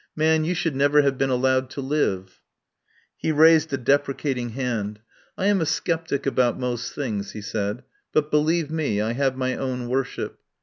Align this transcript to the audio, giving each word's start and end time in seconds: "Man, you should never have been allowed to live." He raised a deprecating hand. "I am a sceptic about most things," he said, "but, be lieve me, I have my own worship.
"Man, 0.15 0.43
you 0.45 0.55
should 0.55 0.75
never 0.75 1.03
have 1.03 1.19
been 1.19 1.29
allowed 1.29 1.69
to 1.69 1.79
live." 1.81 2.39
He 3.17 3.31
raised 3.31 3.71
a 3.71 3.77
deprecating 3.77 4.49
hand. 4.49 4.99
"I 5.37 5.45
am 5.45 5.61
a 5.61 5.65
sceptic 5.67 6.25
about 6.25 6.59
most 6.59 6.95
things," 6.95 7.33
he 7.33 7.41
said, 7.43 7.83
"but, 8.11 8.31
be 8.31 8.37
lieve 8.39 8.71
me, 8.71 8.99
I 8.99 9.13
have 9.13 9.37
my 9.37 9.55
own 9.55 9.89
worship. 9.89 10.39